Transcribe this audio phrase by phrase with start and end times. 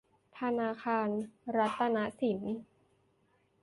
[0.39, 1.09] ธนาคาร
[1.57, 2.39] รัตนสิน